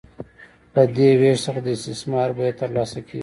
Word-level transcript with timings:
له 0.73 0.83
دې 0.95 1.09
وېش 1.19 1.37
څخه 1.45 1.59
د 1.63 1.67
استثمار 1.77 2.29
بیه 2.37 2.51
ترلاسه 2.61 2.99
کېږي 3.07 3.19